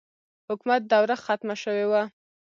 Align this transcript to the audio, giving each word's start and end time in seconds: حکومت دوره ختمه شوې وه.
حکومت 0.49 0.81
دوره 0.93 1.15
ختمه 1.25 1.55
شوې 1.63 1.85
وه. 1.91 2.03